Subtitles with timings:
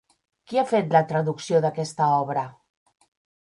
[0.51, 2.47] Qui ha fet la traducció d'aquesta obra?